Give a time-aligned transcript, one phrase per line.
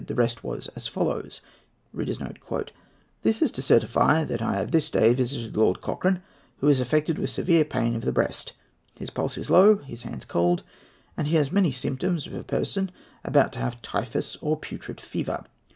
[0.07, 1.41] The rest was as follows:
[1.93, 2.11] "This
[3.43, 6.23] is to certify that I have this day visited Lord Cochrane,
[6.57, 8.53] who is affected with severe pain of the breast.
[8.97, 10.63] His pulse is low, his hands cold,
[11.15, 12.89] and he has many symptoms of a person
[13.23, 15.45] about to have typhus or putrid fever.